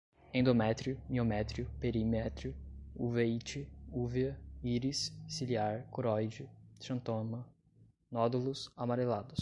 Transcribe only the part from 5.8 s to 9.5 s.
coroide, xantoma, nódulos, amarelados